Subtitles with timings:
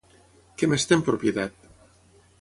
[0.61, 1.71] Què més té en propietat?